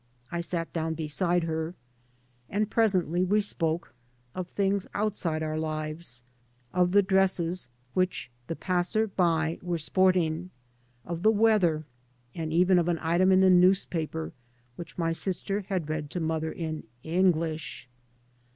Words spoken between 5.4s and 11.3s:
our lives, of the dresses which the passers by were sporting, of the